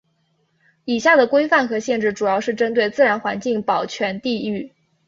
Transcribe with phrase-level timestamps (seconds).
[0.83, 4.73] 以下的规范和限制主要是针对自然环境保全地域。